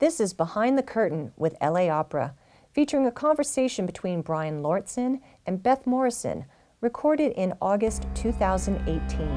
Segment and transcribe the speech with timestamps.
[0.00, 2.36] This is Behind the Curtain with LA Opera,
[2.70, 6.44] featuring a conversation between Brian Lauritzen and Beth Morrison,
[6.80, 9.28] recorded in August 2018.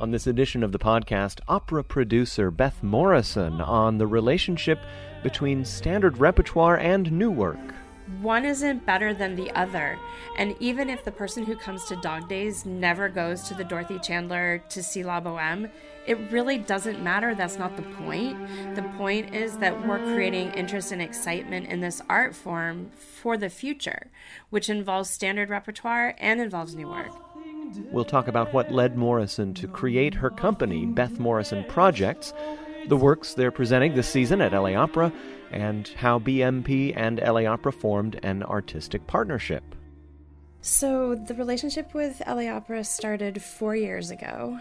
[0.00, 4.80] On this edition of the podcast, opera producer Beth Morrison on the relationship
[5.22, 7.60] between standard repertoire and new work.
[8.20, 9.98] One isn't better than the other.
[10.36, 13.98] And even if the person who comes to Dog Days never goes to the Dorothy
[13.98, 15.70] Chandler to see La Boheme,
[16.06, 17.34] it really doesn't matter.
[17.34, 18.36] That's not the point.
[18.74, 23.48] The point is that we're creating interest and excitement in this art form for the
[23.48, 24.08] future,
[24.50, 27.12] which involves standard repertoire and involves new work.
[27.92, 32.32] We'll talk about what led Morrison to create her company, Beth Morrison Projects,
[32.88, 35.12] the works they're presenting this season at LA Opera,
[35.50, 39.62] and how BMP and LA Opera formed an artistic partnership.
[40.62, 44.58] So, the relationship with LA Opera started four years ago.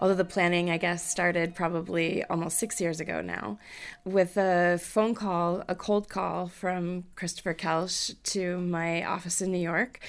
[0.00, 3.58] Although the planning, I guess, started probably almost six years ago now,
[4.04, 9.58] with a phone call, a cold call from Christopher Koelsch to my office in New
[9.58, 10.00] York,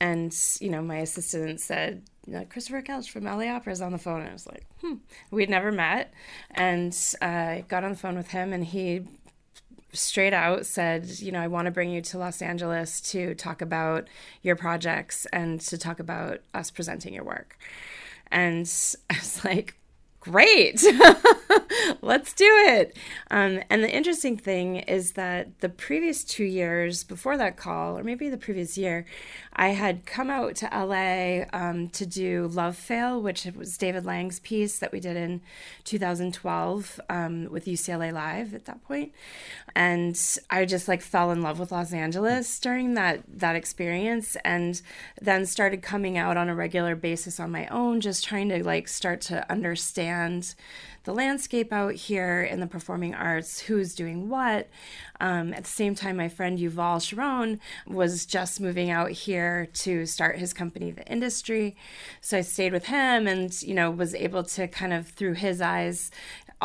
[0.00, 2.02] and, you know, my assistant said,
[2.48, 4.20] Christopher Koelsch from LA Opera is on the phone.
[4.20, 4.94] And I was like, hmm.
[5.30, 6.12] We'd never met.
[6.50, 9.06] And I uh, got on the phone with him, and he
[9.94, 13.62] straight out said, you know, I want to bring you to Los Angeles to talk
[13.62, 14.08] about
[14.42, 17.58] your projects and to talk about us presenting your work.
[18.30, 18.60] And
[19.10, 19.76] I was like,
[20.24, 20.82] great
[22.00, 22.96] let's do it
[23.30, 28.02] um, and the interesting thing is that the previous two years before that call or
[28.02, 29.04] maybe the previous year
[29.56, 34.40] i had come out to la um, to do love fail which was david lang's
[34.40, 35.40] piece that we did in
[35.84, 39.12] 2012 um, with ucla live at that point.
[39.76, 44.80] And i just like fell in love with los angeles during that that experience and
[45.20, 48.88] then started coming out on a regular basis on my own just trying to like
[48.88, 50.54] start to understand understand
[51.04, 54.68] the landscape out here in the performing arts, who's doing what.
[55.20, 60.06] Um, at the same time, my friend Yuval Sharon was just moving out here to
[60.06, 61.76] start his company, The Industry.
[62.20, 65.60] So I stayed with him and, you know, was able to kind of through his
[65.60, 66.10] eyes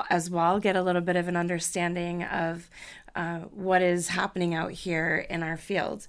[0.09, 2.69] as well get a little bit of an understanding of
[3.15, 6.07] uh, what is happening out here in our field.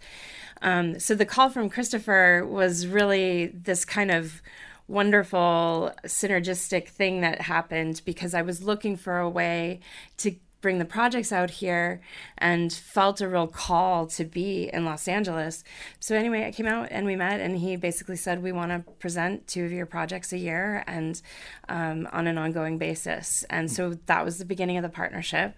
[0.63, 4.43] Um, so the call from Christopher was really this kind of
[4.91, 9.81] wonderful synergistic thing that happened because I was looking for a way
[10.19, 12.01] to bring the projects out here
[12.37, 15.65] and felt a real call to be in Los Angeles.
[16.01, 18.93] So anyway, I came out and we met and he basically said we want to
[18.95, 21.23] present two of your projects a year and
[21.69, 23.45] um, on an ongoing basis.
[23.49, 25.55] And so that was the beginning of the partnership.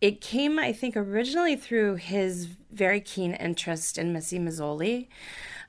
[0.00, 5.08] It came, I think, originally through his very keen interest in Missy Mazzoli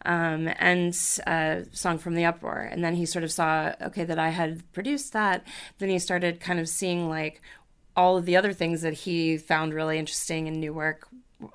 [0.05, 0.93] um, and
[1.27, 2.59] a song from the uproar.
[2.59, 5.43] And then he sort of saw okay that i had produced that.
[5.77, 7.41] Then he started kind of seeing like
[7.95, 11.07] all of the other things that he found really interesting in new work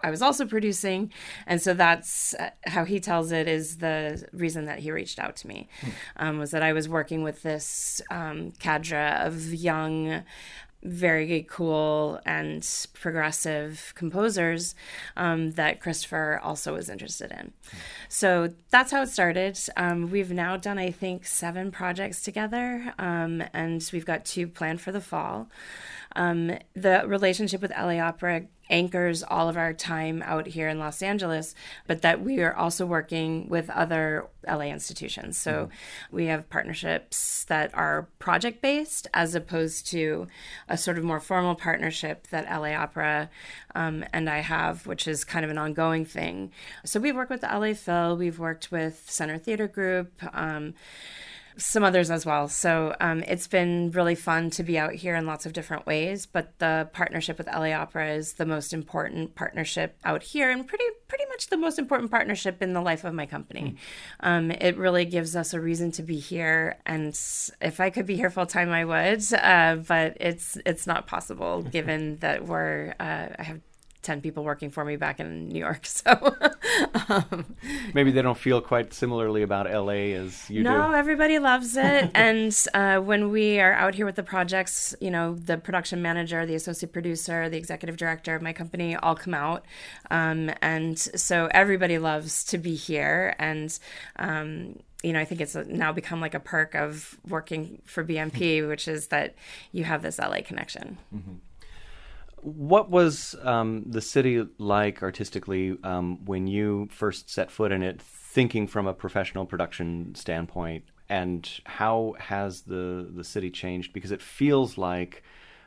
[0.02, 1.12] I was also producing.
[1.46, 5.36] And so that's uh, how he tells it is the reason that he reached out
[5.36, 5.68] to me
[6.16, 10.22] um, was that I was working with this um, cadre of young
[10.84, 14.74] very cool and progressive composers
[15.16, 17.52] um, that Christopher also was interested in.
[18.08, 19.58] So that's how it started.
[19.76, 24.80] Um, we've now done, I think, seven projects together, um, and we've got two planned
[24.80, 25.48] for the fall.
[26.16, 31.02] Um, the relationship with LA Opera anchors all of our time out here in Los
[31.02, 31.54] Angeles,
[31.86, 35.36] but that we are also working with other LA institutions.
[35.36, 36.16] So mm-hmm.
[36.16, 40.26] we have partnerships that are project based as opposed to
[40.68, 43.30] a sort of more formal partnership that LA Opera
[43.74, 46.50] um, and I have, which is kind of an ongoing thing.
[46.84, 50.12] So we work with the LA Phil, we've worked with Center Theater Group.
[50.32, 50.74] Um,
[51.56, 52.48] some others as well.
[52.48, 56.26] So um, it's been really fun to be out here in lots of different ways.
[56.26, 60.84] But the partnership with LA Opera is the most important partnership out here, and pretty
[61.08, 63.76] pretty much the most important partnership in the life of my company.
[64.22, 64.28] Mm.
[64.28, 67.18] Um, it really gives us a reason to be here, and
[67.60, 69.22] if I could be here full time, I would.
[69.32, 73.60] Uh, but it's it's not possible given that we're uh, I have
[74.04, 75.86] 10 people working for me back in New York.
[76.04, 76.36] So
[77.08, 77.56] um,
[77.94, 80.78] maybe they don't feel quite similarly about LA as you no, do.
[80.78, 82.10] No, everybody loves it.
[82.14, 86.44] and uh, when we are out here with the projects, you know, the production manager,
[86.44, 89.64] the associate producer, the executive director of my company all come out.
[90.10, 93.34] Um, and so everybody loves to be here.
[93.38, 93.78] And,
[94.16, 98.66] um, you know, I think it's now become like a perk of working for BMP,
[98.68, 99.36] which is that
[99.72, 100.98] you have this LA connection.
[101.14, 101.34] Mm-hmm
[102.44, 108.02] what was um, the city like artistically um, when you first set foot in it
[108.02, 113.94] thinking from a professional production standpoint, and how has the the city changed?
[113.94, 115.22] Because it feels like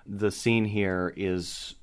[0.06, 1.74] the scene here is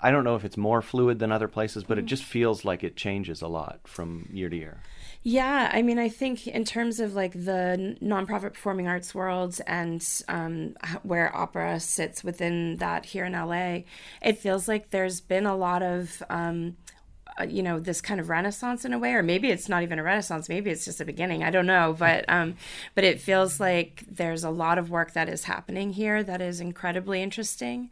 [0.00, 2.08] I don't know if it's more fluid than other places, but it mm-hmm.
[2.08, 4.82] just feels like it changes a lot from year to year.
[5.30, 10.02] Yeah, I mean, I think in terms of like the nonprofit performing arts world and
[10.26, 13.80] um, where opera sits within that here in LA,
[14.22, 16.78] it feels like there's been a lot of um,
[17.46, 20.02] you know this kind of renaissance in a way or maybe it's not even a
[20.02, 22.54] renaissance maybe it's just a beginning i don't know but um
[22.94, 26.60] but it feels like there's a lot of work that is happening here that is
[26.60, 27.90] incredibly interesting.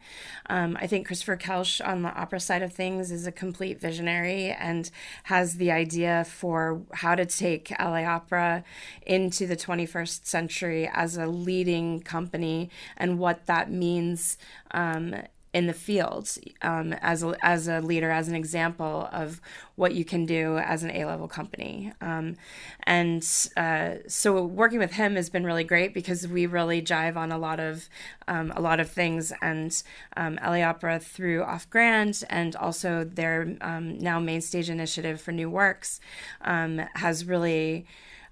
[0.49, 4.51] Um, i think christopher koelsch on the opera side of things is a complete visionary
[4.51, 4.89] and
[5.23, 8.63] has the idea for how to take la opera
[9.05, 14.37] into the 21st century as a leading company and what that means
[14.71, 15.15] um,
[15.57, 16.29] in the field
[16.61, 19.41] um, as, a, as a leader, as an example of
[19.73, 21.91] what you can do as an A level company.
[21.99, 22.35] Um,
[22.83, 23.23] and
[23.57, 27.39] uh, so working with him has been really great because we really jive on a
[27.39, 27.89] lot of
[28.27, 29.33] um, a lot of things.
[29.41, 29.81] And
[30.15, 35.31] um, LA Opera through Off Grand and also their um, now main stage initiative for
[35.31, 35.99] new works
[36.41, 37.87] um, has really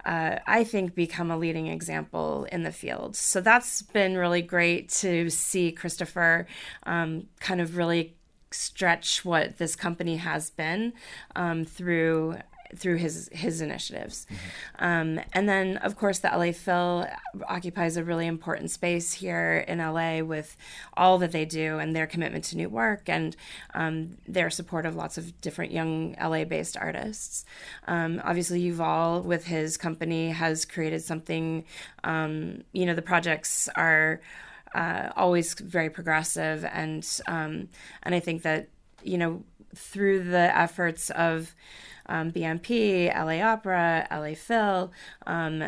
[0.06, 3.16] uh, I think, become a leading example in the field.
[3.16, 6.48] So that's been really great to see Christopher
[6.84, 8.16] um, kind of really
[8.52, 10.94] stretch what this company has been
[11.36, 12.38] um, through
[12.76, 14.26] through his his initiatives.
[14.26, 14.86] Mm-hmm.
[14.86, 17.08] Um, and then, of course, the LA Phil
[17.48, 20.58] occupies a really important space here in LA with
[20.96, 23.36] all that they do and their commitment to new work and
[23.74, 27.46] um, their support of lots of different young LA based artists.
[27.88, 31.66] Um, obviously, Yuval, with his company, has created something.
[32.04, 34.22] Um, you know, the projects are.
[34.74, 37.70] Uh, always very progressive, and um,
[38.04, 38.68] and I think that
[39.04, 39.42] you know
[39.74, 41.56] through the efforts of
[42.08, 44.92] um, BMP, LA Opera, LA Phil,
[45.26, 45.64] um,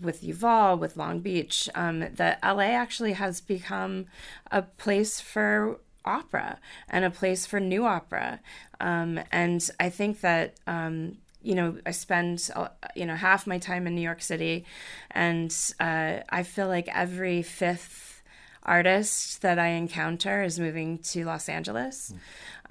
[0.00, 4.06] with Yuval, with Long Beach, um, that LA actually has become
[4.50, 6.58] a place for opera
[6.88, 8.40] and a place for new opera.
[8.80, 13.58] Um, and I think that um, you know, I spend, uh, you know, half my
[13.58, 14.64] time in New York City,
[15.10, 18.22] and uh, I feel like every fifth
[18.64, 22.14] artist that I encounter is moving to Los Angeles.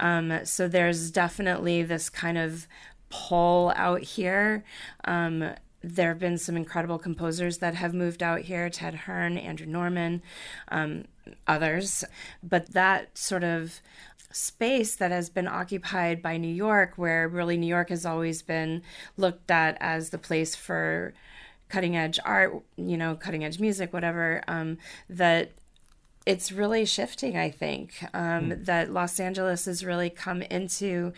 [0.00, 0.06] Mm.
[0.40, 2.66] Um, so there's definitely this kind of
[3.12, 4.64] pull out here.
[5.04, 9.66] Um, there have been some incredible composers that have moved out here Ted Hearne, Andrew
[9.66, 10.22] Norman,
[10.68, 11.04] um,
[11.46, 12.04] others.
[12.42, 13.80] But that sort of
[14.30, 18.82] space that has been occupied by New York, where really New York has always been
[19.18, 21.12] looked at as the place for
[21.68, 24.78] cutting edge art, you know, cutting edge music, whatever, um,
[25.10, 25.50] that
[26.24, 28.04] it's really shifting, I think.
[28.14, 28.64] Um, mm.
[28.64, 31.12] That Los Angeles has really come into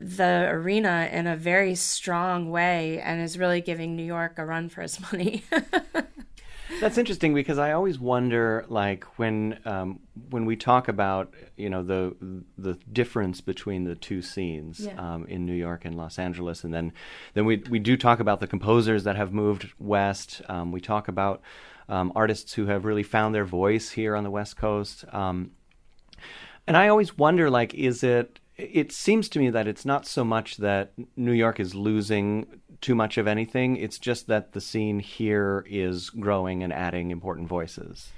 [0.00, 4.68] the arena in a very strong way and is really giving New York a run
[4.68, 5.44] for its money.
[6.80, 10.00] That's interesting because I always wonder, like when um,
[10.30, 12.16] when we talk about you know the
[12.58, 14.94] the difference between the two scenes yeah.
[14.96, 16.92] um, in New York and Los Angeles, and then
[17.34, 20.42] then we we do talk about the composers that have moved west.
[20.48, 21.40] Um, we talk about
[21.88, 25.04] um, artists who have really found their voice here on the West Coast.
[25.12, 25.52] Um,
[26.66, 30.24] and I always wonder, like, is it it seems to me that it's not so
[30.24, 32.46] much that New York is losing
[32.80, 33.76] too much of anything.
[33.76, 38.10] It's just that the scene here is growing and adding important voices.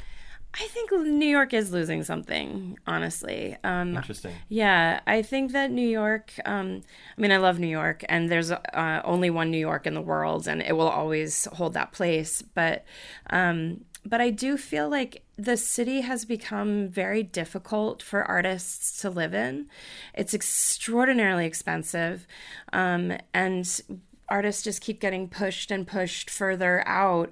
[0.54, 3.56] I think New York is losing something, honestly.
[3.64, 4.34] Um, Interesting.
[4.48, 6.32] Yeah, I think that New York.
[6.44, 6.82] Um,
[7.16, 10.00] I mean, I love New York, and there's uh, only one New York in the
[10.00, 12.40] world, and it will always hold that place.
[12.40, 12.84] But
[13.30, 19.10] um, but I do feel like the city has become very difficult for artists to
[19.10, 19.68] live in.
[20.12, 22.26] It's extraordinarily expensive,
[22.72, 23.80] um, and
[24.28, 27.30] artists just keep getting pushed and pushed further out.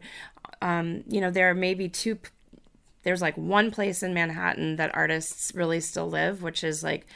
[0.60, 2.18] Um, you know, there are maybe two.
[3.02, 7.06] There's like one place in Manhattan that artists really still live, which is like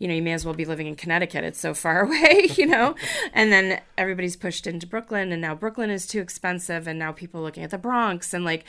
[0.00, 1.44] you know, you may as well be living in Connecticut.
[1.44, 2.96] It's so far away, you know?
[3.32, 7.40] and then everybody's pushed into Brooklyn, and now Brooklyn is too expensive, and now people
[7.42, 8.34] looking at the Bronx.
[8.34, 8.64] And like,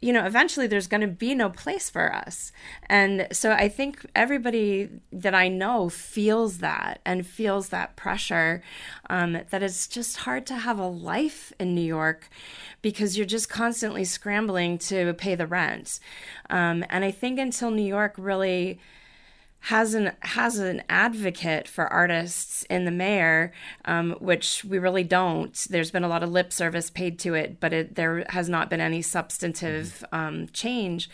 [0.00, 2.52] you know, eventually there's going to be no place for us.
[2.86, 8.62] And so I think everybody that I know feels that and feels that pressure
[9.10, 12.28] um, that it's just hard to have a life in New York
[12.80, 15.98] because you're just constantly scrambling to pay the rent.
[16.48, 18.78] Um, and I think until New York really
[19.60, 23.52] has an has an advocate for artists in the mayor,
[23.84, 25.66] um, which we really don't.
[25.68, 28.70] There's been a lot of lip service paid to it, but it, there has not
[28.70, 31.10] been any substantive um, change.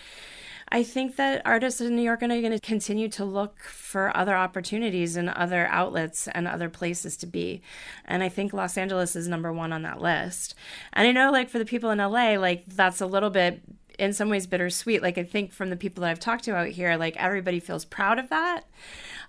[0.71, 4.35] I think that artists in New York are going to continue to look for other
[4.35, 7.63] opportunities and other outlets and other places to be.
[8.05, 10.55] And I think Los Angeles is number one on that list.
[10.93, 13.61] And I know, like, for the people in LA, like, that's a little bit
[13.99, 15.03] in some ways bittersweet.
[15.03, 17.85] Like I think from the people that I've talked to out here, like everybody feels
[17.85, 18.65] proud of that,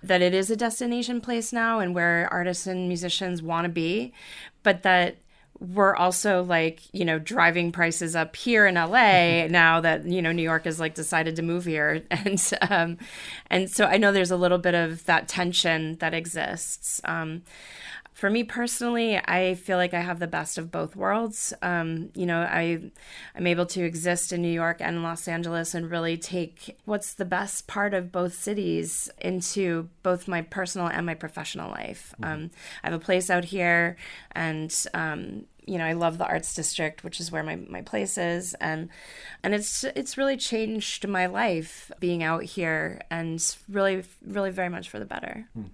[0.02, 4.12] that it is a destination place now and where artists and musicians want to be,
[4.62, 5.16] but that
[5.58, 10.32] we're also like you know driving prices up here in LA now that you know
[10.32, 12.98] New York has like decided to move here and um
[13.48, 17.42] and so I know there's a little bit of that tension that exists um
[18.16, 21.52] for me personally, I feel like I have the best of both worlds.
[21.60, 22.90] Um, you know, I
[23.34, 27.26] I'm able to exist in New York and Los Angeles and really take what's the
[27.26, 32.14] best part of both cities into both my personal and my professional life.
[32.18, 32.32] Mm-hmm.
[32.32, 32.50] Um,
[32.82, 33.98] I have a place out here,
[34.32, 38.16] and um, you know, I love the arts district, which is where my, my place
[38.16, 38.54] is.
[38.54, 38.88] And
[39.42, 44.88] and it's it's really changed my life being out here and really really very much
[44.88, 45.48] for the better.
[45.52, 45.64] Hmm.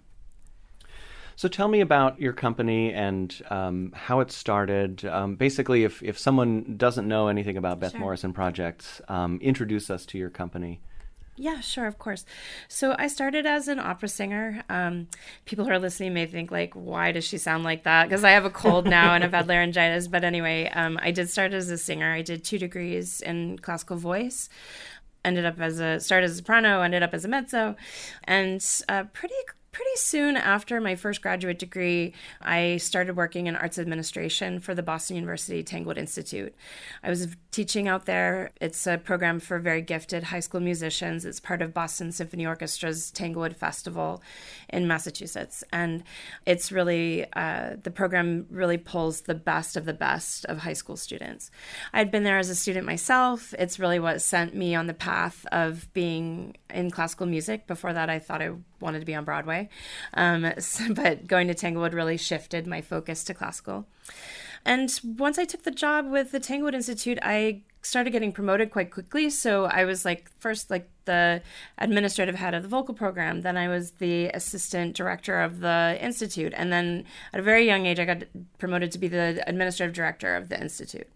[1.37, 5.05] So tell me about your company and um, how it started.
[5.05, 8.01] Um, basically, if, if someone doesn't know anything about Beth sure.
[8.01, 10.81] Morrison Projects, um, introduce us to your company.
[11.37, 12.27] Yeah, sure, of course.
[12.69, 14.63] So I started as an opera singer.
[14.69, 15.09] Um,
[15.47, 18.05] people who are listening may think like, why does she sound like that?
[18.05, 20.09] Because I have a cold now and I've had laryngitis.
[20.09, 22.13] But anyway, um, I did start as a singer.
[22.13, 24.51] I did two degrees in classical voice.
[25.25, 27.77] Ended up as a started as a soprano, ended up as a mezzo,
[28.25, 29.35] and uh, pretty
[29.73, 32.13] pretty soon after my first graduate degree,
[32.43, 36.55] I started working in arts administration for the Boston University Tanglewood Institute.
[37.03, 38.51] I was teaching out there.
[38.61, 41.25] It's a program for very gifted high school musicians.
[41.25, 44.23] It's part of Boston Symphony Orchestra's Tanglewood Festival
[44.69, 45.65] in Massachusetts.
[45.73, 46.05] And
[46.45, 50.99] it's really, uh, the program really pulls the best of the best of high school
[50.99, 51.51] students.
[51.95, 53.55] I'd been there as a student myself.
[53.59, 57.67] It's really what sent me on the path of being in classical music.
[57.67, 58.51] Before that, I thought I
[58.83, 59.69] wanted to be on Broadway.
[60.15, 63.87] Um, so, but going to Tanglewood really shifted my focus to classical.
[64.65, 68.93] And once I took the job with the Tanglewood Institute, I started getting promoted quite
[68.93, 69.29] quickly.
[69.29, 71.43] So I was like first like the
[71.79, 76.53] administrative head of the vocal program, then I was the assistant director of the institute,
[76.57, 78.23] and then at a very young age I got
[78.59, 81.09] promoted to be the administrative director of the institute.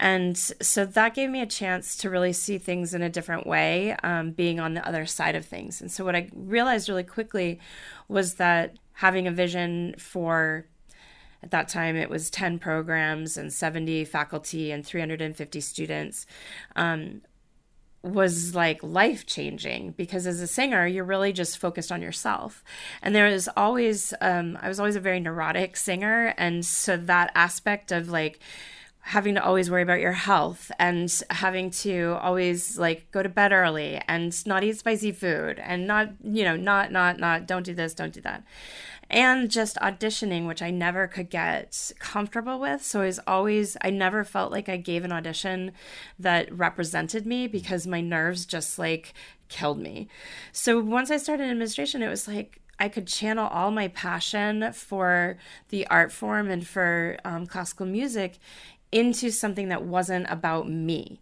[0.00, 3.94] And so that gave me a chance to really see things in a different way,
[4.02, 5.82] um, being on the other side of things.
[5.82, 7.60] And so what I realized really quickly
[8.08, 10.66] was that having a vision for
[11.42, 16.26] at that time it was 10 programs and 70 faculty and 350 students
[16.76, 17.20] um,
[18.02, 22.64] was like life changing because as a singer you're really just focused on yourself.
[23.02, 26.32] And there is always um, i was always a very neurotic singer.
[26.38, 28.40] And so that aspect of like
[29.02, 33.52] having to always worry about your health and having to always like go to bed
[33.52, 37.74] early and not eat spicy food and not you know not not not don't do
[37.74, 38.44] this don't do that.
[39.08, 42.84] And just auditioning which i never could get comfortable with.
[42.84, 45.72] So i was always i never felt like i gave an audition
[46.18, 49.14] that represented me because my nerves just like
[49.48, 50.08] killed me.
[50.52, 55.36] So once i started administration it was like I could channel all my passion for
[55.68, 58.38] the art form and for um, classical music
[58.92, 61.20] into something that wasn't about me.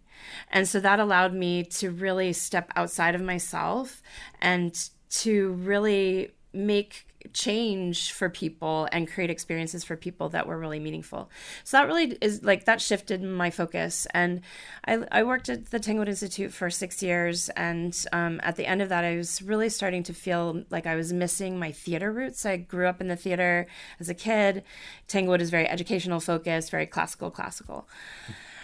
[0.50, 4.02] And so that allowed me to really step outside of myself
[4.40, 4.74] and
[5.10, 11.30] to really make change for people and create experiences for people that were really meaningful.
[11.64, 14.06] So that really is like that shifted my focus.
[14.14, 14.40] And
[14.86, 17.48] I, I worked at the Tanglewood Institute for six years.
[17.50, 20.96] And um, at the end of that, I was really starting to feel like I
[20.96, 22.46] was missing my theater roots.
[22.46, 23.66] I grew up in the theater
[24.00, 24.62] as a kid.
[25.08, 27.88] Tanglewood is very educational focused, very classical, classical.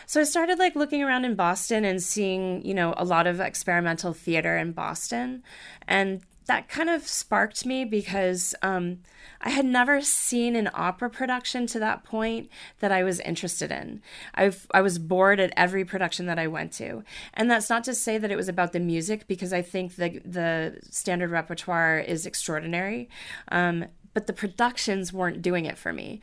[0.07, 3.41] So I started like looking around in Boston and seeing, you know, a lot of
[3.41, 5.43] experimental theater in Boston.
[5.89, 8.99] And that kind of sparked me because um,
[9.41, 14.03] I had never seen an opera production to that point that I was interested in.
[14.35, 17.03] I've, I was bored at every production that I went to.
[17.33, 20.21] And that's not to say that it was about the music, because I think the,
[20.25, 23.09] the standard repertoire is extraordinary.
[23.49, 26.21] Um, but the productions weren't doing it for me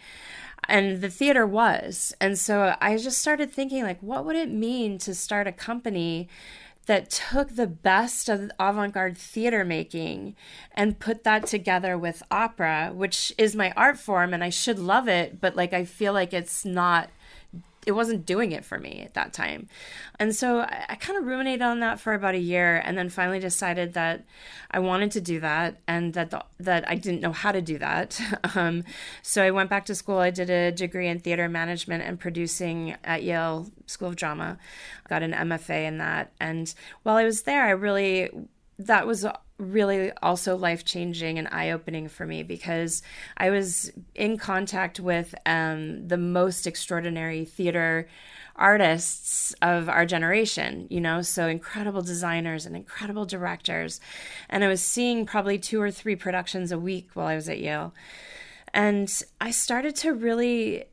[0.68, 4.98] and the theater was and so i just started thinking like what would it mean
[4.98, 6.30] to start a company
[6.86, 10.36] that took the best of avant garde theater making
[10.74, 15.08] and put that together with opera, which is my art form and I should love
[15.08, 17.10] it, but like I feel like it's not
[17.86, 19.68] it wasn't doing it for me at that time.
[20.20, 23.10] And so I, I kind of ruminated on that for about a year and then
[23.10, 24.24] finally decided that
[24.70, 27.78] I wanted to do that and that the, that I didn't know how to do
[27.80, 28.20] that.
[28.54, 28.84] Um,
[29.22, 30.18] so I went back to school.
[30.18, 34.58] I did a degree in theater management and producing at Yale School of Drama.
[35.08, 36.34] Got an MFA in that.
[36.40, 36.74] And
[37.04, 38.30] while I was there, I really
[38.88, 39.26] that was
[39.62, 43.02] really also life changing and eye opening for me because
[43.38, 48.08] I was in contact with um, the most extraordinary theater
[48.56, 54.00] artists of our generation, you know, so incredible designers and incredible directors.
[54.50, 57.60] And I was seeing probably two or three productions a week while I was at
[57.60, 57.94] Yale.
[58.74, 60.86] And I started to really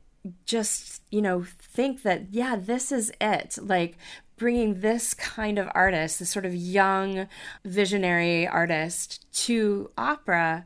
[0.45, 3.57] just, you know, think that, yeah, this is it.
[3.61, 3.97] Like,
[4.39, 7.27] bringing this kind of artist, this sort of young,
[7.63, 10.65] visionary artist, to opera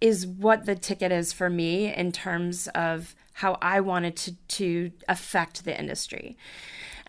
[0.00, 4.90] is what the ticket is for me in terms of how I wanted to, to
[5.08, 6.36] affect the industry.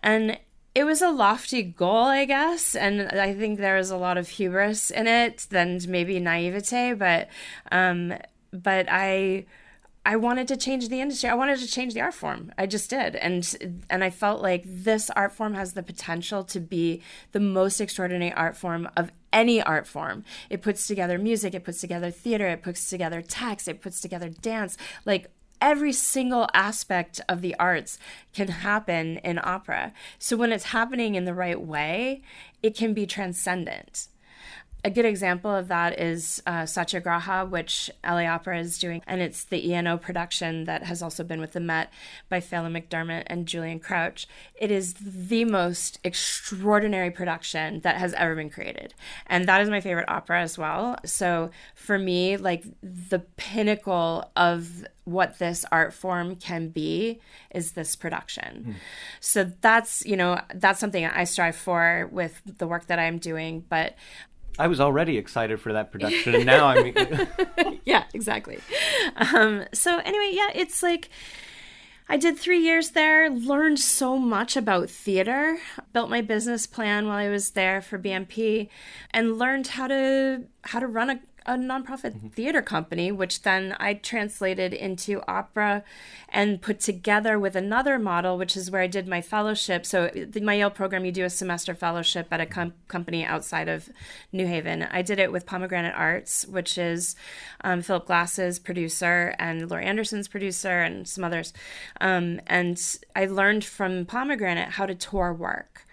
[0.02, 0.38] And
[0.74, 4.28] it was a lofty goal, I guess, and I think there was a lot of
[4.28, 7.28] hubris in it, and maybe naivete, but
[7.70, 8.14] um,
[8.52, 9.44] but I
[10.04, 11.28] I wanted to change the industry.
[11.28, 12.52] I wanted to change the art form.
[12.58, 13.14] I just did.
[13.16, 17.80] And and I felt like this art form has the potential to be the most
[17.80, 20.24] extraordinary art form of any art form.
[20.50, 24.28] It puts together music, it puts together theater, it puts together text, it puts together
[24.28, 24.76] dance.
[25.04, 25.30] Like
[25.60, 27.96] every single aspect of the arts
[28.34, 29.92] can happen in opera.
[30.18, 32.22] So when it's happening in the right way,
[32.62, 34.08] it can be transcendent
[34.84, 39.44] a good example of that is uh, Satyagraha, which LA Opera is doing, and it's
[39.44, 41.92] the ENO production that has also been with the Met
[42.28, 44.26] by Phelim McDermott and Julian Crouch.
[44.56, 48.94] It is the most extraordinary production that has ever been created,
[49.26, 50.96] and that is my favorite opera as well.
[51.04, 57.20] So for me, like the pinnacle of what this art form can be
[57.52, 58.64] is this production.
[58.68, 58.74] Mm.
[59.20, 63.64] So that's, you know, that's something I strive for with the work that I'm doing,
[63.68, 63.96] but
[64.58, 66.94] I was already excited for that production, and now I'm.
[67.84, 68.58] yeah, exactly.
[69.16, 71.08] Um, so anyway, yeah, it's like
[72.08, 75.58] I did three years there, learned so much about theater,
[75.92, 78.68] built my business plan while I was there for BMP,
[79.12, 82.28] and learned how to how to run a a nonprofit mm-hmm.
[82.28, 85.84] theater company, which then I translated into opera
[86.28, 89.84] and put together with another model, which is where I did my fellowship.
[89.84, 93.68] So, the, my Yale program, you do a semester fellowship at a com- company outside
[93.68, 93.88] of
[94.32, 94.84] New Haven.
[94.84, 97.16] I did it with Pomegranate Arts, which is
[97.62, 101.52] um, Philip Glass's producer and Laurie Anderson's producer and some others.
[102.00, 102.80] Um, and
[103.14, 105.86] I learned from Pomegranate how to tour work.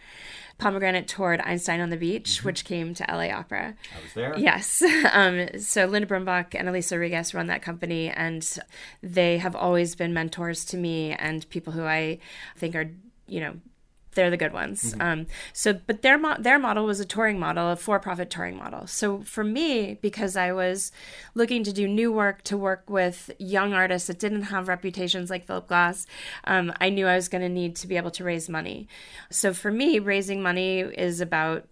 [0.60, 2.48] Pomegranate toured Einstein on the Beach, mm-hmm.
[2.48, 3.74] which came to LA Opera.
[3.98, 4.38] I was there.
[4.38, 4.84] Yes.
[5.12, 8.58] Um, so Linda Brumbach and Alisa Regas run that company, and
[9.02, 12.20] they have always been mentors to me and people who I
[12.56, 12.92] think are,
[13.28, 13.56] you know,
[14.16, 14.94] they're the good ones.
[14.94, 15.02] Mm-hmm.
[15.02, 18.58] Um, so, but their mo- their model was a touring model, a for profit touring
[18.58, 18.88] model.
[18.88, 20.92] So for me, because I was
[21.36, 25.46] looking to do new work, to work with young artists that didn't have reputations like
[25.46, 26.06] Philip Glass,
[26.46, 28.88] um, I knew I was going to need to be able to raise money.
[29.30, 31.68] So for me, raising money is about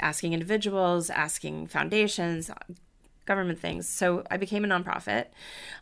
[0.00, 2.50] asking individuals, asking foundations,
[3.26, 3.88] government things.
[3.88, 5.26] So I became a nonprofit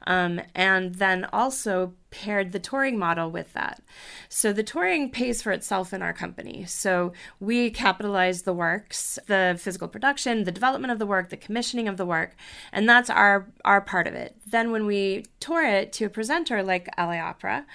[0.07, 3.83] um, and then also paired the touring model with that.
[4.29, 6.65] So the touring pays for itself in our company.
[6.65, 11.89] So we capitalize the works, the physical production, the development of the work, the commissioning
[11.89, 12.37] of the work,
[12.73, 14.37] and that's our our part of it.
[14.47, 17.67] Then when we tour it to a presenter like LA Opera,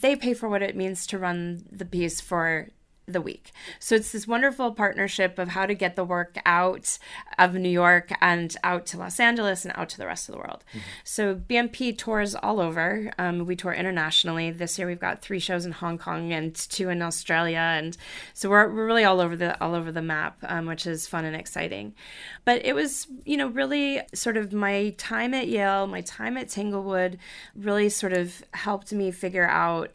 [0.00, 2.68] they pay for what it means to run the piece for
[3.08, 3.52] the week.
[3.78, 6.98] So it's this wonderful partnership of how to get the work out
[7.38, 10.40] of New York and out to Los Angeles and out to the rest of the
[10.40, 10.64] world.
[10.70, 10.78] Mm-hmm.
[11.04, 13.10] So BMP tours all over.
[13.18, 14.50] Um, we tour internationally.
[14.50, 17.96] This year we've got three shows in Hong Kong and two in Australia, and
[18.34, 21.24] so we're, we're really all over the all over the map, um, which is fun
[21.24, 21.94] and exciting.
[22.44, 26.48] But it was you know really sort of my time at Yale, my time at
[26.48, 27.18] Tanglewood,
[27.54, 29.92] really sort of helped me figure out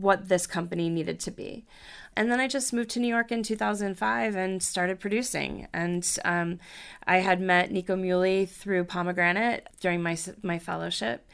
[0.00, 1.64] what this company needed to be.
[2.16, 5.68] And then I just moved to New York in 2005 and started producing.
[5.72, 6.58] And um,
[7.06, 11.28] I had met Nico Muhly through Pomegranate during my my fellowship.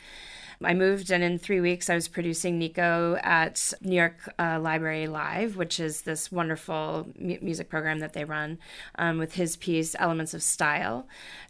[0.63, 5.07] I moved, and in three weeks, I was producing Nico at New York uh, Library
[5.07, 8.59] Live, which is this wonderful mu- music program that they run
[8.97, 11.07] um, with his piece, Elements of Style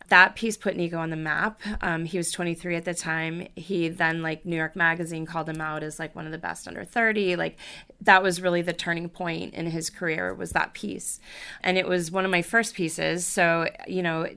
[0.08, 1.60] that piece put Nico on the map.
[1.80, 3.48] Um, he was 23 at the time.
[3.56, 6.68] He then, like, New York Magazine called him out as like one of the best
[6.68, 7.36] under 30.
[7.36, 7.58] Like,
[8.00, 11.20] that was really the turning point in his career was that piece,
[11.62, 13.26] and it was one of my first pieces.
[13.26, 14.28] So, you know,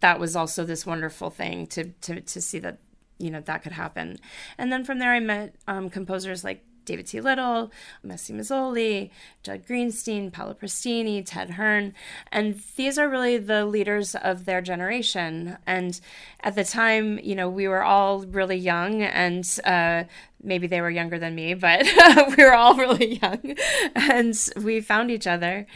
[0.00, 2.78] that was also this wonderful thing to to to see that
[3.20, 4.18] you know that could happen
[4.58, 7.20] and then from there i met um, composers like David T.
[7.20, 7.70] Little,
[8.02, 9.10] Missy Mazzoli,
[9.44, 11.94] Judd Greenstein, Paola Prestini, Ted Hearne.
[12.32, 15.56] And these are really the leaders of their generation.
[15.68, 16.00] And
[16.40, 20.04] at the time, you know, we were all really young and uh,
[20.42, 21.86] maybe they were younger than me, but
[22.36, 23.54] we were all really young.
[23.94, 25.66] And we found each other.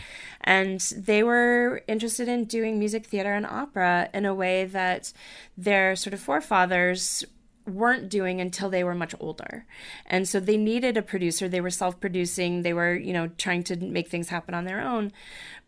[0.40, 5.12] And they were interested in doing music, theater, and opera in a way that
[5.56, 7.24] their sort of forefathers
[7.66, 9.64] weren't doing until they were much older.
[10.06, 11.48] And so they needed a producer.
[11.48, 12.62] They were self-producing.
[12.62, 15.12] They were, you know, trying to make things happen on their own.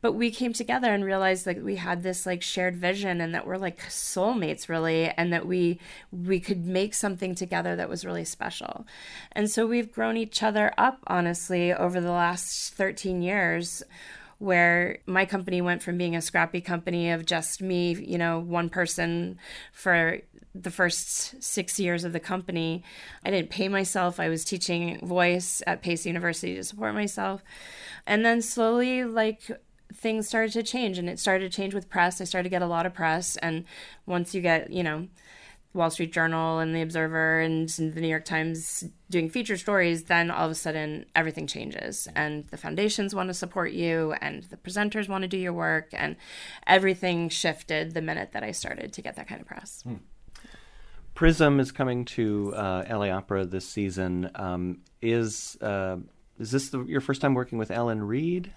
[0.02, 3.46] But we came together and realized like we had this like shared vision and that
[3.46, 5.80] we're like soulmates really and that we
[6.12, 8.86] we could make something together that was really special.
[9.32, 13.82] And so we've grown each other up honestly over the last 13 years
[14.38, 18.68] where my company went from being a scrappy company of just me, you know, one
[18.68, 19.38] person
[19.72, 20.20] for
[20.62, 22.82] the first six years of the company.
[23.24, 24.18] I didn't pay myself.
[24.18, 27.42] I was teaching voice at Pace University to support myself.
[28.06, 29.50] And then slowly, like,
[29.92, 32.20] things started to change and it started to change with press.
[32.20, 33.36] I started to get a lot of press.
[33.36, 33.64] And
[34.04, 35.08] once you get, you know,
[35.76, 40.30] Wall Street Journal and The Observer and the New York Times doing feature stories, then
[40.30, 42.08] all of a sudden everything changes.
[42.16, 45.90] And the foundations want to support you, and the presenters want to do your work,
[45.92, 46.16] and
[46.66, 49.82] everything shifted the minute that I started to get that kind of press.
[49.82, 49.96] Hmm.
[51.16, 54.30] Prism is coming to uh, LA Opera this season.
[54.34, 55.96] Um, is uh,
[56.38, 58.52] is this the, your first time working with Ellen Reid?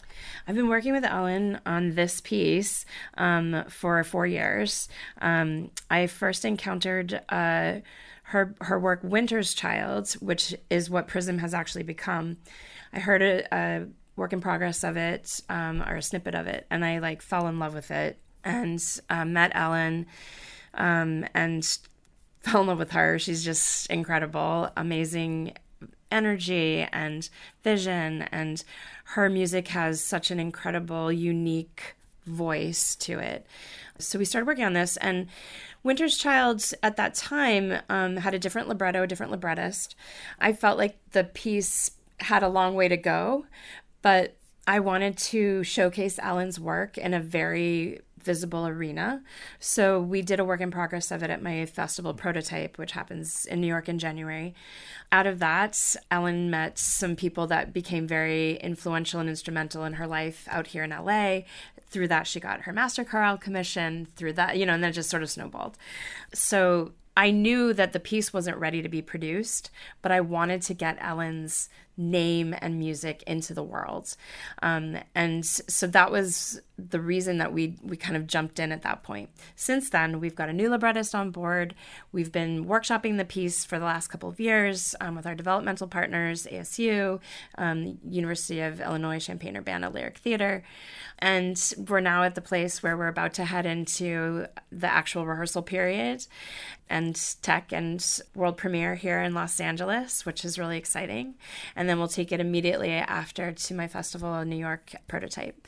[0.45, 2.85] I've been working with Ellen on this piece
[3.17, 4.89] um, for four years.
[5.21, 7.75] Um, I first encountered uh,
[8.23, 12.39] her her work Winter's Child, which is what Prism has actually become.
[12.91, 13.85] I heard a, a
[14.17, 17.47] work in progress of it um, or a snippet of it, and I like fell
[17.47, 20.07] in love with it and uh, met Ellen
[20.73, 21.63] um, and
[22.49, 23.19] fell in love with her.
[23.19, 25.53] She's just incredible, amazing
[26.11, 27.29] energy and
[27.63, 28.63] vision, and
[29.05, 33.45] her music has such an incredible, unique voice to it.
[33.99, 35.27] So we started working on this, and
[35.83, 39.95] Winter's Child at that time um, had a different libretto, a different librettist.
[40.39, 43.45] I felt like the piece had a long way to go,
[44.01, 44.35] but
[44.67, 49.21] I wanted to showcase Ellen's work in a very visible arena.
[49.59, 53.45] So we did a work in progress of it at my festival prototype, which happens
[53.45, 54.53] in New York in January.
[55.11, 60.07] Out of that, Ellen met some people that became very influential and instrumental in her
[60.07, 61.41] life out here in LA.
[61.89, 64.07] Through that, she got her Master Chorale commission.
[64.15, 65.77] Through that, you know, and then it just sort of snowballed.
[66.33, 70.73] So I knew that the piece wasn't ready to be produced, but I wanted to
[70.73, 71.67] get Ellen's
[71.99, 74.15] name and music into the world.
[74.63, 78.83] Um, and so that was the reason that we we kind of jumped in at
[78.83, 79.29] that point.
[79.55, 81.75] Since then, we've got a new librettist on board.
[82.13, 85.87] We've been workshopping the piece for the last couple of years um, with our developmental
[85.87, 87.19] partners, ASU,
[87.57, 90.63] um, University of Illinois Champaign Urbana Lyric Theater,
[91.19, 95.61] and we're now at the place where we're about to head into the actual rehearsal
[95.61, 96.25] period
[96.89, 101.35] and tech and world premiere here in Los Angeles, which is really exciting.
[101.75, 105.67] And then we'll take it immediately after to my festival in New York prototype.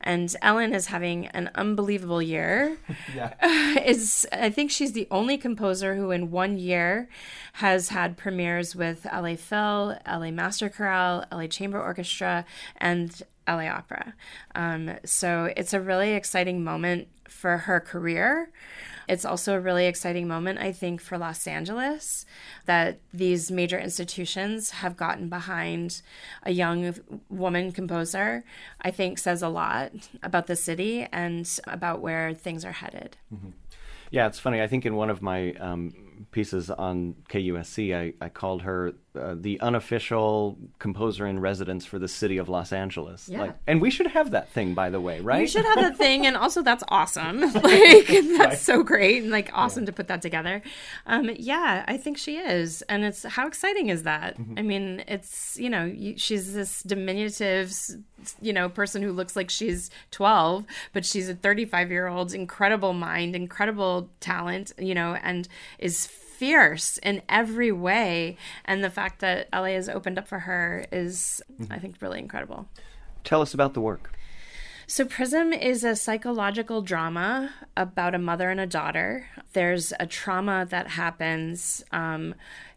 [0.00, 2.76] And Ellen is having an unbelievable year.
[3.14, 3.34] yeah.
[3.84, 7.08] is I think she's the only composer who in one year
[7.54, 12.44] has had premieres with LA Phil, LA Master Chorale, LA Chamber Orchestra,
[12.76, 14.14] and LA Opera.
[14.54, 18.50] Um, so it's a really exciting moment for her career.
[19.08, 22.26] It's also a really exciting moment, I think, for Los Angeles
[22.66, 26.02] that these major institutions have gotten behind
[26.42, 26.94] a young
[27.28, 28.44] woman composer.
[28.80, 33.16] I think says a lot about the city and about where things are headed.
[33.32, 33.50] Mm-hmm.
[34.10, 34.60] Yeah, it's funny.
[34.60, 35.94] I think in one of my um,
[36.30, 42.08] pieces on KUSC, I, I called her uh, the unofficial composer in residence for the
[42.08, 43.28] city of Los Angeles.
[43.28, 43.42] Yeah.
[43.42, 45.40] Like, and we should have that thing, by the way, right?
[45.40, 47.40] We should have that thing, and also that's awesome.
[47.52, 48.58] like that's right.
[48.58, 49.88] so great, and like awesome yeah.
[49.88, 50.62] to put that together.
[51.06, 54.38] Um, yeah, I think she is, and it's how exciting is that?
[54.38, 54.58] Mm-hmm.
[54.58, 57.70] I mean, it's you know, you, she's this diminutive,
[58.40, 62.94] you know, person who looks like she's twelve, but she's a thirty-five year old, incredible
[62.94, 66.06] mind, incredible talent, you know, and is
[66.42, 68.36] fierce in every way.
[68.64, 71.72] And the fact that LA has opened up for her is, mm-hmm.
[71.72, 72.66] I think, really incredible.
[73.22, 74.12] Tell us about the work.
[74.88, 79.28] So, Prism is a psychological drama about a mother and a daughter.
[79.52, 82.34] There's a trauma that happens um,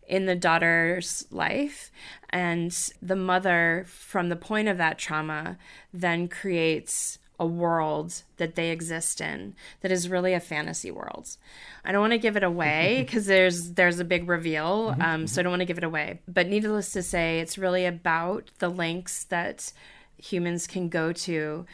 [0.08, 1.90] in the daughter's life,
[2.30, 5.58] and the mother, from the point of that trauma,
[5.92, 11.38] then creates a world that they exist in that is really a fantasy world.
[11.84, 15.02] I don't want to give it away because there's there's a big reveal, mm-hmm.
[15.02, 16.22] um, so I don't want to give it away.
[16.28, 19.72] But needless to say, it's really about the links that
[20.18, 21.66] humans can go to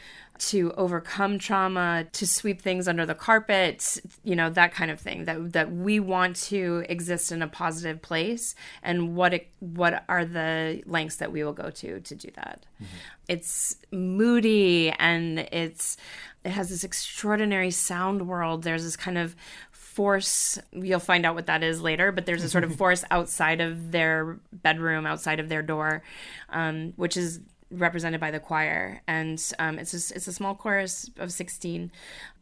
[0.42, 5.26] to overcome trauma, to sweep things under the carpet, you know, that kind of thing.
[5.26, 10.26] That that we want to exist in a positive place and what it, what are
[10.26, 12.66] the lengths that we will go to to do that.
[12.82, 12.96] Mm-hmm.
[13.28, 15.98] It's moody and it's
[16.44, 18.64] it has this extraordinary sound world.
[18.64, 19.36] There's this kind of
[19.72, 23.60] force you'll find out what that is later but there's a sort of force outside
[23.60, 26.02] of their bedroom outside of their door
[26.48, 27.42] um, which is
[27.72, 31.92] represented by the choir, and um, it's a, it's a small chorus of sixteen.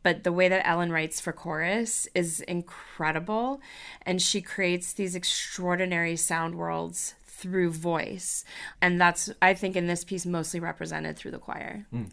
[0.02, 3.62] But the way that Ellen writes for chorus is incredible,
[4.04, 8.44] and she creates these extraordinary sound worlds through voice,
[8.82, 11.86] and that's I think in this piece mostly represented through the choir.
[11.94, 12.10] Mm.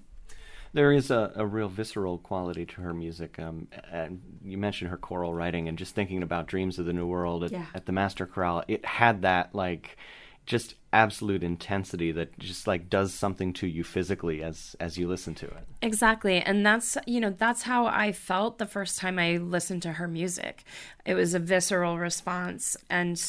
[0.72, 3.38] There is a, a real visceral quality to her music.
[3.38, 7.06] Um, and you mentioned her choral writing, and just thinking about Dreams of the New
[7.06, 7.64] World at, yeah.
[7.74, 9.96] at the Master Chorale, it had that like
[10.44, 15.34] just absolute intensity that just like does something to you physically as as you listen
[15.34, 15.68] to it.
[15.82, 16.40] Exactly.
[16.40, 20.08] And that's, you know, that's how I felt the first time I listened to her
[20.08, 20.64] music.
[21.04, 23.22] It was a visceral response and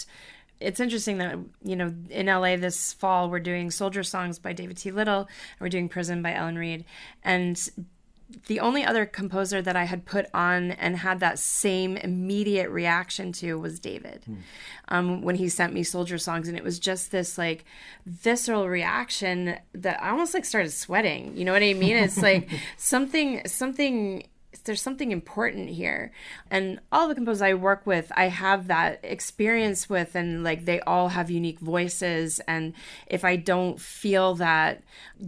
[0.60, 4.78] it's interesting that you know in LA this fall we're doing Soldier Songs by David
[4.78, 4.90] T.
[4.90, 6.86] Little and we're doing Prism by Ellen Reid
[7.24, 7.70] and
[8.48, 13.32] the only other composer that I had put on and had that same immediate reaction
[13.34, 14.36] to was David hmm.
[14.90, 16.48] um, when he sent me Soldier Songs.
[16.48, 17.64] And it was just this like
[18.06, 21.38] visceral reaction that I almost like started sweating.
[21.38, 21.96] You know what I mean?
[21.96, 24.24] It's like something, something
[24.68, 26.12] there's something important here
[26.52, 30.80] and all the composers i work with i have that experience with and like they
[30.82, 32.74] all have unique voices and
[33.08, 34.84] if i don't feel that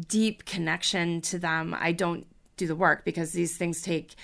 [0.07, 2.27] deep connection to them i don't
[2.59, 4.15] do the work because these things take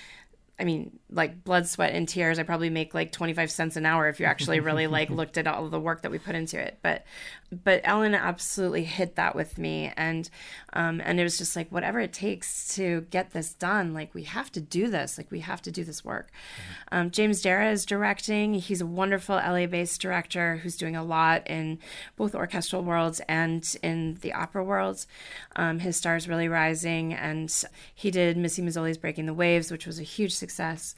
[0.58, 2.38] I mean, like blood, sweat, and tears.
[2.38, 5.46] I probably make like 25 cents an hour if you actually really like looked at
[5.46, 6.78] all of the work that we put into it.
[6.80, 7.04] But
[7.50, 10.28] but Ellen absolutely hit that with me, and
[10.72, 13.94] um, and it was just like whatever it takes to get this done.
[13.94, 15.16] Like we have to do this.
[15.16, 16.30] Like we have to do this work.
[16.30, 16.96] Mm-hmm.
[16.96, 18.54] Um, James Darrah is directing.
[18.54, 21.78] He's a wonderful LA-based director who's doing a lot in
[22.16, 25.06] both orchestral worlds and in the opera worlds.
[25.54, 27.52] Um, his star is really rising, and
[27.94, 30.94] he did Missy Mazzoli's Breaking the Waves, which was a huge success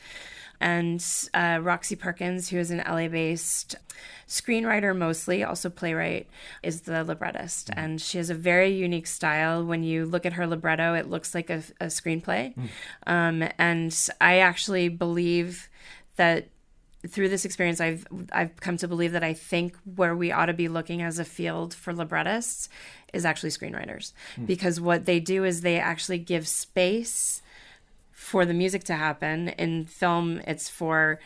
[0.60, 3.76] and uh, Roxie Perkins, who is an LA based
[4.26, 6.28] screenwriter mostly, also playwright,
[6.62, 7.68] is the librettist.
[7.68, 7.74] Mm.
[7.76, 9.64] And she has a very unique style.
[9.64, 12.54] When you look at her libretto, it looks like a, a screenplay.
[12.54, 12.68] Mm.
[13.06, 15.68] Um, and I actually believe
[16.16, 16.48] that
[17.06, 20.52] through this experience I've I've come to believe that I think where we ought to
[20.52, 22.68] be looking as a field for librettists
[23.12, 24.46] is actually screenwriters mm.
[24.46, 27.40] because what they do is they actually give space
[28.18, 29.50] for the music to happen.
[29.50, 31.20] In film, it's for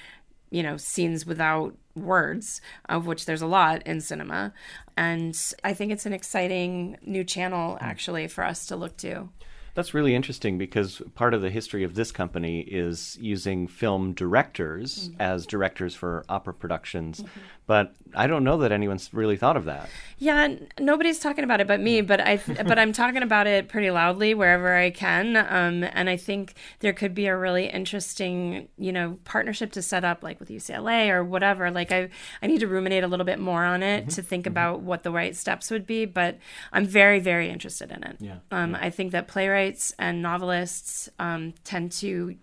[0.51, 4.53] you know scenes without words of which there's a lot in cinema
[4.97, 9.29] and i think it's an exciting new channel actually for us to look to
[9.75, 15.09] that's really interesting because part of the history of this company is using film directors
[15.09, 15.21] mm-hmm.
[15.21, 17.21] as directors for opera productions.
[17.21, 17.41] Mm-hmm.
[17.67, 19.89] But I don't know that anyone's really thought of that.
[20.19, 22.01] Yeah, nobody's talking about it but me.
[22.01, 25.37] But I, but I'm talking about it pretty loudly wherever I can.
[25.37, 30.05] Um, and I think there could be a really interesting, you know, partnership to set
[30.05, 31.71] up, like with UCLA or whatever.
[31.71, 32.09] Like I,
[32.43, 34.09] I need to ruminate a little bit more on it mm-hmm.
[34.09, 34.53] to think mm-hmm.
[34.53, 36.05] about what the right steps would be.
[36.05, 36.39] But
[36.73, 38.17] I'm very, very interested in it.
[38.19, 38.37] Yeah.
[38.51, 38.79] Um, yeah.
[38.83, 42.37] I think that playwrights playwrights and novelists um, tend to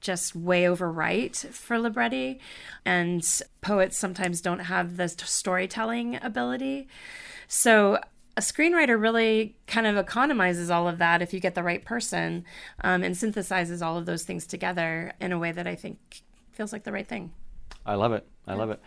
[0.00, 2.40] just way overwrite for libretti,
[2.84, 6.88] and poets sometimes don't have the storytelling ability.
[7.48, 7.98] So
[8.36, 12.44] a screenwriter really kind of economizes all of that if you get the right person
[12.82, 16.72] um, and synthesizes all of those things together in a way that I think feels
[16.72, 17.32] like the right thing.
[17.84, 18.26] I love it.
[18.46, 18.80] I love it.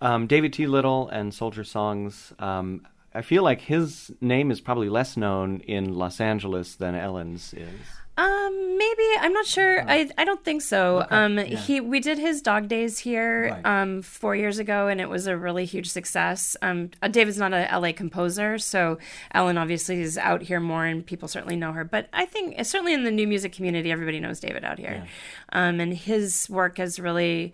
[0.00, 0.66] Um, David T.
[0.66, 2.32] Little and Soldier Songs.
[2.38, 7.54] Um, I feel like his name is probably less known in Los Angeles than Ellen's
[7.54, 7.80] is.
[8.16, 9.82] Um, maybe I'm not sure.
[9.82, 9.86] Oh.
[9.88, 11.02] I I don't think so.
[11.02, 11.16] Okay.
[11.16, 11.44] Um, yeah.
[11.44, 13.82] he we did his dog days here right.
[13.82, 16.56] um four years ago, and it was a really huge success.
[16.62, 18.98] Um, uh, David's not a LA composer, so
[19.32, 21.82] Ellen obviously is out here more, and people certainly know her.
[21.82, 25.04] But I think certainly in the new music community, everybody knows David out here.
[25.52, 25.68] Yeah.
[25.68, 27.52] Um, and his work has really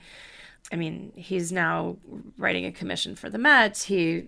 [0.72, 1.96] I mean, he's now
[2.38, 3.78] writing a commission for the Met.
[3.78, 4.22] He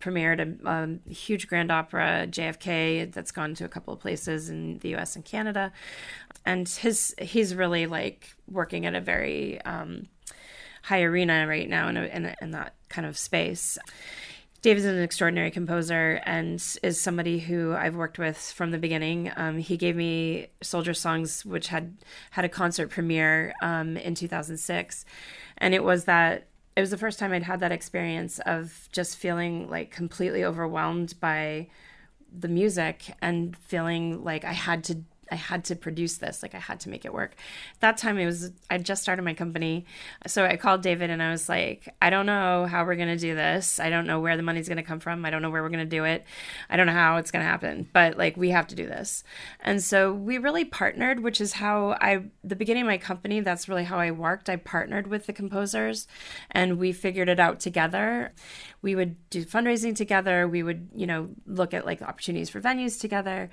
[0.00, 4.78] premiered a, a, huge grand opera, JFK, that's gone to a couple of places in
[4.78, 5.16] the U.S.
[5.16, 5.72] and Canada,
[6.46, 10.06] and his he's really like working at a very um,
[10.82, 13.76] high arena right now in, a, in, a, in that kind of space.
[14.62, 19.32] David's an extraordinary composer and is somebody who I've worked with from the beginning.
[19.34, 21.96] Um, he gave me Soldier Songs, which had
[22.30, 25.04] had a concert premiere um, in 2006,
[25.58, 26.46] and it was that
[26.76, 31.14] it was the first time I'd had that experience of just feeling like completely overwhelmed
[31.20, 31.66] by
[32.32, 36.42] the music and feeling like I had to I had to produce this.
[36.42, 37.32] Like I had to make it work.
[37.76, 39.86] At That time it was I just started my company.
[40.26, 43.34] So I called David and I was like, I don't know how we're gonna do
[43.34, 43.80] this.
[43.80, 45.24] I don't know where the money's gonna come from.
[45.24, 46.26] I don't know where we're gonna do it.
[46.68, 47.88] I don't know how it's gonna happen.
[47.94, 49.24] But like we have to do this.
[49.60, 53.70] And so we really partnered, which is how I the beginning of my company, that's
[53.70, 54.50] really how I worked.
[54.50, 56.06] I partnered with the composers
[56.50, 58.34] and we figured it out together.
[58.82, 60.46] We would do fundraising together.
[60.46, 63.48] We would, you know, look at like opportunities for venues together.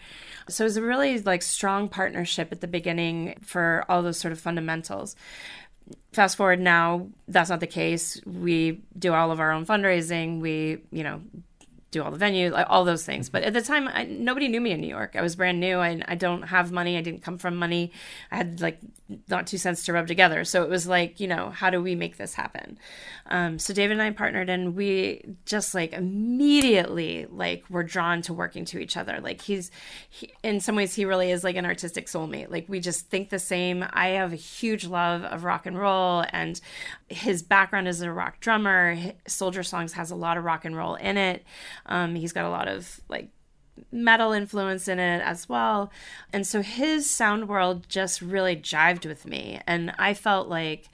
[0.49, 4.17] So it was a really like strong strong partnership at the beginning for all those
[4.17, 5.15] sort of fundamentals.
[6.13, 8.19] Fast forward now, that's not the case.
[8.25, 10.39] We do all of our own fundraising.
[10.39, 11.21] We, you know,
[11.91, 13.29] do all the venues, like all those things.
[13.29, 15.15] But at the time, I, nobody knew me in New York.
[15.15, 15.77] I was brand new.
[15.77, 16.97] I, I don't have money.
[16.97, 17.91] I didn't come from money.
[18.31, 18.79] I had like
[19.27, 20.43] not two cents to rub together.
[20.43, 22.77] So it was like, you know, how do we make this happen?
[23.27, 28.33] Um, so David and I partnered, and we just like immediately like were drawn to
[28.33, 29.19] working to each other.
[29.21, 29.71] Like he's,
[30.09, 32.51] he, in some ways, he really is like an artistic soulmate.
[32.51, 33.85] Like we just think the same.
[33.91, 36.59] I have a huge love of rock and roll, and
[37.07, 38.97] his background as a rock drummer.
[39.27, 41.43] Soldier Songs has a lot of rock and roll in it.
[41.85, 43.29] Um, he's got a lot of like
[43.91, 45.91] metal influence in it as well.
[46.31, 49.61] And so his sound world just really jived with me.
[49.67, 50.89] And I felt like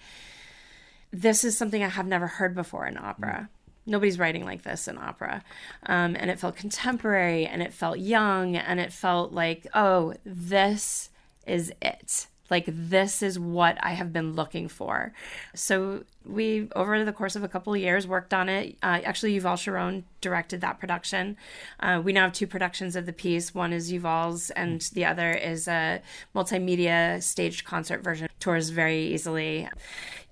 [1.11, 3.49] this is something I have never heard before in opera.
[3.85, 5.43] Nobody's writing like this in opera.
[5.85, 11.09] Um, and it felt contemporary and it felt young and it felt like, oh, this
[11.45, 12.27] is it.
[12.49, 15.13] Like, this is what I have been looking for.
[15.53, 18.77] So, we, over the course of a couple of years, worked on it.
[18.81, 21.37] Uh, actually, Yuval Sharon directed that production.
[21.79, 23.53] Uh, we now have two productions of the piece.
[23.53, 26.01] One is Yuval's, and the other is a
[26.35, 28.27] multimedia staged concert version.
[28.39, 29.69] Tours very easily.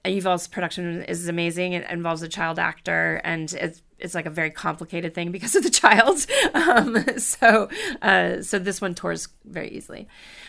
[0.05, 1.73] Yuval's production is amazing.
[1.73, 5.63] It involves a child actor, and it's it's like a very complicated thing because of
[5.63, 6.25] the child.
[6.53, 7.69] Um, so
[8.01, 10.07] uh, so this one tours very easily.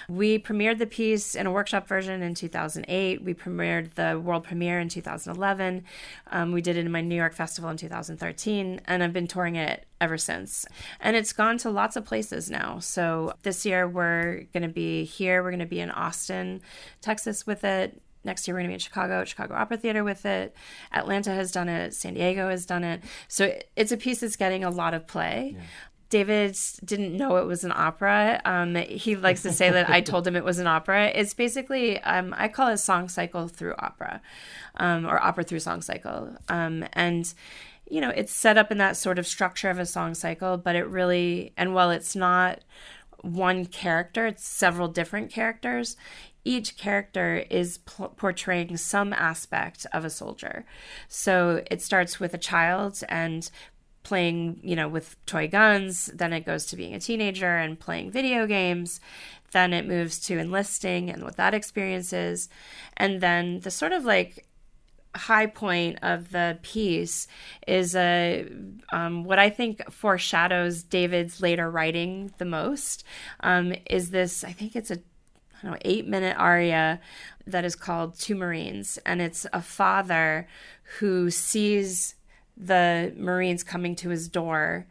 [0.09, 3.23] We premiered the piece in a workshop version in 2008.
[3.23, 5.85] We premiered the world premiere in 2011.
[6.31, 9.57] Um, we did it in my New York festival in 2013, and I've been touring
[9.57, 10.67] it ever since.
[11.01, 12.79] And it's gone to lots of places now.
[12.81, 15.43] So this year we're going to be here.
[15.43, 16.61] We're going to be in Austin,
[17.01, 18.01] Texas with it.
[18.25, 20.55] Next year, we're going to be in Chicago Chicago Opera Theater with it.
[20.93, 21.95] Atlanta has done it.
[21.95, 23.03] San Diego has done it.
[23.29, 25.55] So it's a piece that's getting a lot of play.
[25.57, 25.63] Yeah.
[26.15, 28.41] David didn't know it was an opera.
[28.45, 31.09] Um, he likes to say that I told him it was an opera.
[31.09, 34.21] It's basically, um, I call it song cycle through opera,
[34.77, 36.37] um, or opera through song cycle.
[36.49, 37.35] Um, and,
[37.91, 40.77] you know, it's set up in that sort of structure of a song cycle, but
[40.77, 42.61] it really, and while it's not
[43.23, 45.97] one character, it's several different characters
[46.45, 50.65] each character is p- portraying some aspect of a soldier.
[51.09, 53.51] So it starts with a child and
[54.03, 58.11] playing, you know, with toy guns, then it goes to being a teenager and playing
[58.11, 59.01] video games,
[59.53, 62.49] then it moves to enlisting and what that experience is,
[62.97, 64.47] and then the sort of like
[65.17, 67.29] high point of the piece
[67.67, 68.47] is a
[68.93, 73.05] um, what I think foreshadows David's later writing the most
[73.41, 74.99] um, is this I think it's a
[75.63, 77.01] know, eight minute aria
[77.47, 78.99] that is called Two Marines.
[79.07, 80.49] And it's a father
[80.99, 82.15] who sees
[82.57, 84.87] the Marines coming to his door.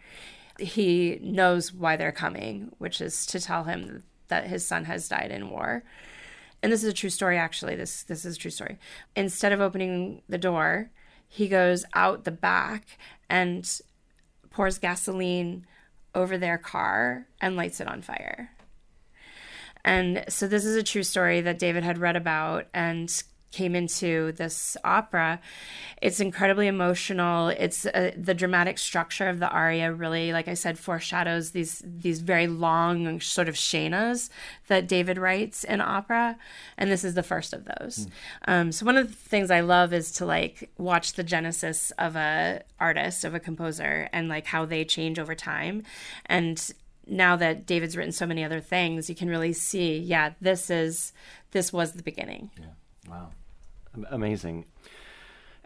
[0.60, 5.32] He knows why they're coming, which is to tell him that his son has died
[5.32, 5.84] in war.
[6.62, 7.76] And this is a true story, actually.
[7.76, 8.78] This this is a true story.
[9.16, 10.90] Instead of opening the door,
[11.28, 12.98] he goes out the back
[13.30, 13.82] and
[14.50, 15.66] pours gasoline
[16.16, 18.52] over their car and lights it on fire.
[19.86, 24.32] And so this is a true story that David had read about and came into
[24.34, 25.40] this opera.
[26.02, 27.50] It's incredibly emotional.
[27.50, 32.20] It's uh, the dramatic structure of the aria really, like I said, foreshadows these these
[32.20, 34.30] very long sort of scenas
[34.68, 36.38] that David writes in opera,
[36.78, 38.08] and this is the first of those.
[38.08, 38.10] Mm.
[38.48, 42.16] Um, so one of the things I love is to like watch the genesis of
[42.16, 45.84] a artist, of a composer, and like how they change over time,
[46.26, 46.74] and
[47.08, 51.14] now that David's written so many other things, you can really see, yeah, this is
[51.52, 52.50] this was the beginning.
[52.60, 52.66] Yeah.
[53.10, 53.30] Wow.
[54.10, 54.66] Amazing.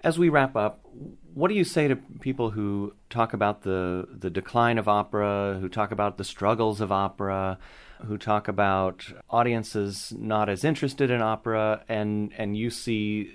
[0.03, 0.85] As we wrap up,
[1.33, 5.69] what do you say to people who talk about the the decline of opera, who
[5.69, 7.57] talk about the struggles of opera,
[8.05, 13.33] who talk about audiences not as interested in opera and and you see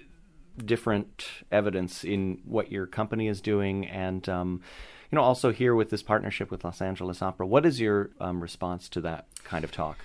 [0.64, 4.61] different evidence in what your company is doing and um,
[5.13, 8.41] You know, also here with this partnership with Los Angeles Opera, what is your um,
[8.41, 9.99] response to that kind of talk?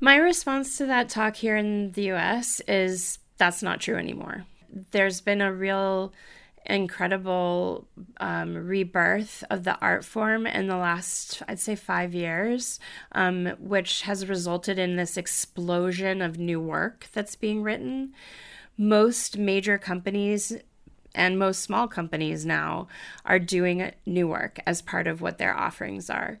[0.00, 4.46] My response to that talk here in the US is that's not true anymore.
[4.90, 6.14] There's been a real
[6.64, 7.86] incredible
[8.20, 12.80] um, rebirth of the art form in the last, I'd say, five years,
[13.12, 18.14] um, which has resulted in this explosion of new work that's being written.
[18.78, 20.56] Most major companies
[21.14, 22.88] and most small companies now
[23.24, 26.38] are doing new work as part of what their offerings are.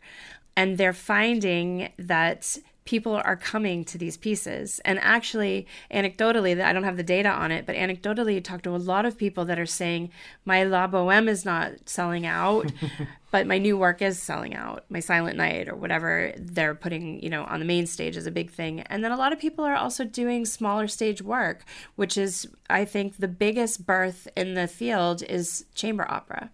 [0.56, 4.78] And they're finding that people are coming to these pieces.
[4.84, 8.74] And actually, anecdotally, I don't have the data on it, but anecdotally, you talk to
[8.74, 10.10] a lot of people that are saying,
[10.44, 12.70] my La Boheme is not selling out,
[13.30, 17.30] but my new work is selling out, my Silent Night or whatever they're putting, you
[17.30, 18.80] know, on the main stage is a big thing.
[18.82, 21.64] And then a lot of people are also doing smaller stage work,
[21.96, 26.50] which is, I think, the biggest birth in the field is chamber opera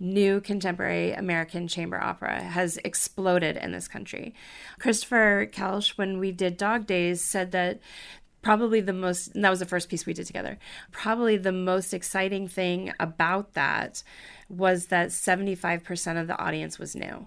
[0.00, 4.34] new contemporary American chamber opera has exploded in this country.
[4.78, 7.80] Christopher Koelsch, when we did Dog Days, said that
[8.42, 10.58] probably the most that was the first piece we did together
[10.92, 14.02] probably the most exciting thing about that
[14.48, 17.26] was that 75% of the audience was new.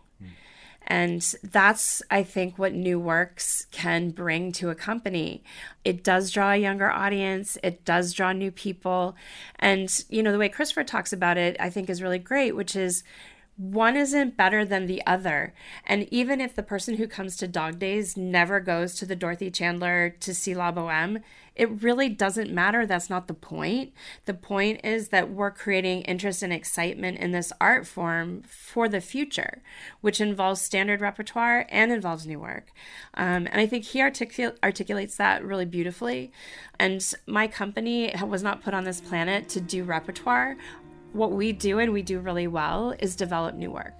[0.87, 5.43] And that's, I think, what New Works can bring to a company.
[5.85, 9.15] It does draw a younger audience, it does draw new people.
[9.59, 12.75] And, you know, the way Christopher talks about it, I think is really great, which
[12.75, 13.03] is
[13.61, 15.53] one isn't better than the other.
[15.85, 19.51] And even if the person who comes to Dog Days never goes to the Dorothy
[19.51, 21.21] Chandler to see La Boheme,
[21.55, 22.87] it really doesn't matter.
[22.87, 23.93] That's not the point.
[24.25, 29.01] The point is that we're creating interest and excitement in this art form for the
[29.01, 29.61] future,
[29.99, 32.71] which involves standard repertoire and involves new work.
[33.13, 36.31] Um, and I think he articul- articulates that really beautifully.
[36.79, 40.57] And my company was not put on this planet to do repertoire
[41.13, 43.95] what we do and we do really well is develop new work.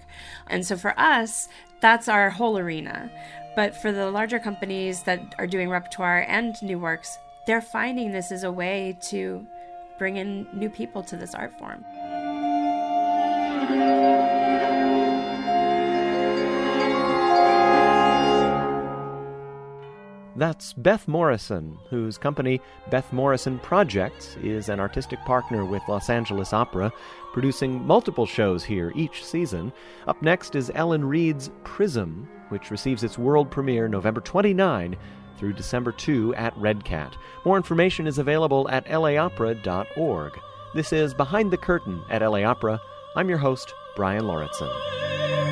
[0.48, 1.48] And so for us,
[1.80, 3.10] that's our whole arena.
[3.54, 8.32] But for the larger companies that are doing repertoire and new works, they're finding this
[8.32, 9.46] as a way to
[9.98, 11.84] bring in new people to this art form.
[20.34, 22.60] That's Beth Morrison, whose company,
[22.90, 26.90] Beth Morrison Projects, is an artistic partner with Los Angeles Opera,
[27.34, 29.72] producing multiple shows here each season.
[30.06, 34.96] Up next is Ellen Reid's Prism, which receives its world premiere November 29
[35.36, 37.14] through December 2 at Red Cat.
[37.44, 40.40] More information is available at laopera.org.
[40.74, 42.80] This is Behind the Curtain at LA Opera.
[43.16, 45.51] I'm your host, Brian Lauritzen.